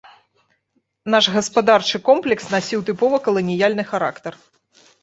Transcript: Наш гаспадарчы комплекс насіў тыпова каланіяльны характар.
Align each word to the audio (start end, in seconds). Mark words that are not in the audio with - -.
Наш 1.15 1.25
гаспадарчы 1.35 2.01
комплекс 2.09 2.51
насіў 2.55 2.79
тыпова 2.89 3.17
каланіяльны 3.29 3.83
характар. 3.93 4.33